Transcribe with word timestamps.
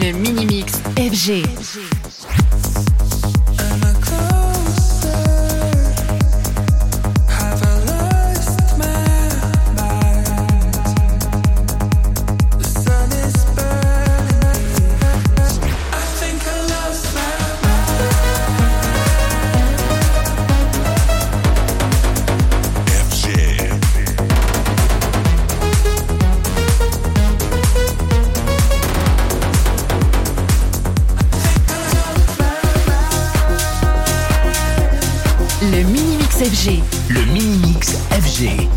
Le 0.00 0.12
mini 0.12 0.44
mix 0.44 0.72
FG. 0.96 1.44
Le 36.36 37.24
mini 37.32 37.58
mix 37.58 37.92
FG. 38.10 38.68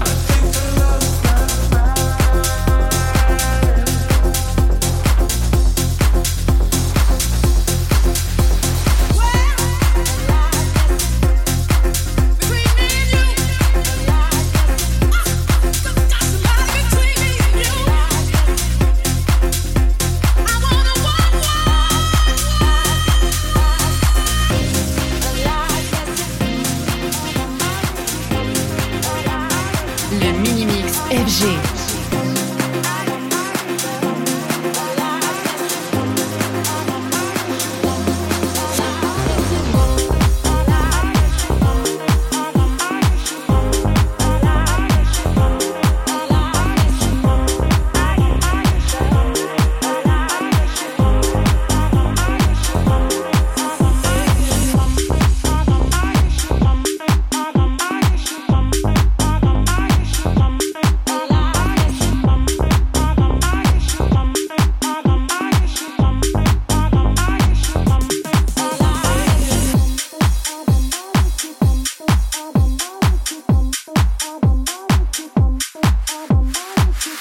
Le 30.12 30.32
mini-mix 30.40 31.02
FG. 31.12 31.77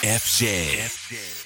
FJ. 0.07 0.47
FJ. 0.87 1.46